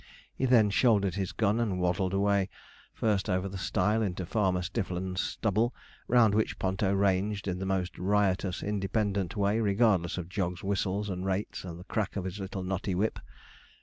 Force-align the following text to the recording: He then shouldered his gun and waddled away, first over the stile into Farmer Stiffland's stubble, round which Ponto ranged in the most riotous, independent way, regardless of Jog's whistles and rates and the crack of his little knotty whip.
He 0.33 0.45
then 0.47 0.71
shouldered 0.71 1.13
his 1.13 1.31
gun 1.31 1.59
and 1.59 1.79
waddled 1.79 2.11
away, 2.11 2.49
first 2.91 3.29
over 3.29 3.47
the 3.47 3.59
stile 3.59 4.01
into 4.01 4.25
Farmer 4.25 4.63
Stiffland's 4.63 5.21
stubble, 5.21 5.75
round 6.07 6.33
which 6.33 6.57
Ponto 6.57 6.91
ranged 6.91 7.47
in 7.47 7.59
the 7.59 7.67
most 7.67 7.99
riotous, 7.99 8.63
independent 8.63 9.37
way, 9.37 9.59
regardless 9.61 10.17
of 10.17 10.27
Jog's 10.27 10.63
whistles 10.63 11.07
and 11.07 11.23
rates 11.23 11.63
and 11.63 11.79
the 11.79 11.83
crack 11.83 12.15
of 12.15 12.23
his 12.25 12.39
little 12.39 12.63
knotty 12.63 12.95
whip. 12.95 13.19